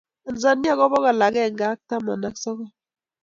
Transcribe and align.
Tanzania 0.23 0.73
ko 0.79 0.83
bogol 0.91 1.21
agenge 1.27 1.63
ak 1.71 1.79
taman 1.89 2.27
ak 2.29 2.35
sogol, 2.43 2.71